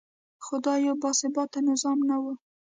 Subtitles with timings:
[0.43, 2.25] خو دا یو باثباته نظام نه و.